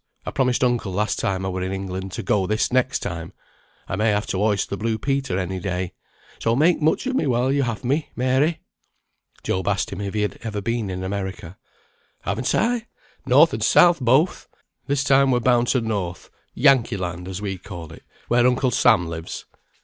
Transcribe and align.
I 0.25 0.31
promised 0.31 0.63
uncle 0.63 0.91
last 0.91 1.19
time 1.19 1.45
I 1.45 1.49
were 1.49 1.61
in 1.61 1.71
England 1.71 2.11
to 2.13 2.23
go 2.23 2.47
this 2.47 2.73
next 2.73 3.01
time. 3.03 3.33
I 3.87 3.95
may 3.95 4.09
have 4.09 4.25
to 4.29 4.39
hoist 4.39 4.71
the 4.71 4.75
blue 4.75 4.97
Peter 4.97 5.37
any 5.37 5.59
day; 5.59 5.93
so, 6.39 6.55
make 6.55 6.81
much 6.81 7.05
of 7.05 7.13
me 7.15 7.27
while 7.27 7.51
you 7.51 7.61
have 7.61 7.83
me, 7.83 8.09
Mary." 8.15 8.61
Job 9.43 9.67
asked 9.67 9.91
him 9.91 10.01
if 10.01 10.15
he 10.15 10.23
had 10.23 10.39
ever 10.41 10.59
been 10.59 10.89
in 10.89 11.03
America. 11.03 11.55
"Haven't 12.21 12.55
I? 12.55 12.87
North 13.27 13.53
and 13.53 13.61
South 13.63 13.99
both! 13.99 14.47
This 14.87 15.03
time 15.03 15.29
we're 15.29 15.39
bound 15.39 15.67
to 15.67 15.81
North. 15.81 16.31
Yankee 16.55 16.97
Land, 16.97 17.27
as 17.27 17.39
we 17.39 17.59
call 17.59 17.91
it, 17.93 18.01
where 18.27 18.47
Uncle 18.47 18.71
Sam 18.71 19.05
lives." 19.05 19.45